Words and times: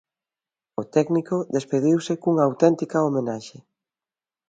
O 0.81 0.83
técnico 0.95 1.37
despediuse 1.55 2.13
cunha 2.23 2.45
auténtica 2.47 3.03
homenaxe. 3.05 3.57